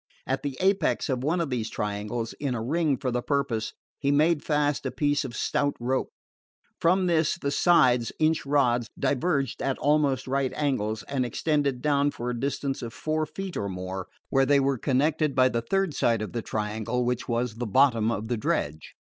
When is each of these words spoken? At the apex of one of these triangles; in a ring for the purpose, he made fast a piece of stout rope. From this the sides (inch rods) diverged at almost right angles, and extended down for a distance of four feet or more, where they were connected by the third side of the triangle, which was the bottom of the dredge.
At 0.25 0.41
the 0.41 0.57
apex 0.61 1.09
of 1.09 1.23
one 1.23 1.39
of 1.39 1.51
these 1.51 1.69
triangles; 1.69 2.33
in 2.39 2.55
a 2.55 2.63
ring 2.63 2.97
for 2.97 3.11
the 3.11 3.21
purpose, 3.21 3.73
he 3.99 4.09
made 4.09 4.43
fast 4.43 4.83
a 4.83 4.89
piece 4.89 5.23
of 5.23 5.35
stout 5.35 5.75
rope. 5.79 6.09
From 6.79 7.05
this 7.05 7.37
the 7.37 7.51
sides 7.51 8.11
(inch 8.17 8.43
rods) 8.43 8.89
diverged 8.97 9.61
at 9.61 9.77
almost 9.77 10.25
right 10.27 10.51
angles, 10.55 11.03
and 11.03 11.23
extended 11.23 11.83
down 11.83 12.09
for 12.09 12.31
a 12.31 12.39
distance 12.39 12.81
of 12.81 12.93
four 12.95 13.27
feet 13.27 13.55
or 13.55 13.69
more, 13.69 14.07
where 14.29 14.47
they 14.47 14.59
were 14.59 14.79
connected 14.79 15.35
by 15.35 15.49
the 15.49 15.61
third 15.61 15.93
side 15.93 16.23
of 16.23 16.33
the 16.33 16.41
triangle, 16.41 17.05
which 17.05 17.29
was 17.29 17.57
the 17.57 17.67
bottom 17.67 18.09
of 18.11 18.27
the 18.27 18.37
dredge. 18.37 18.95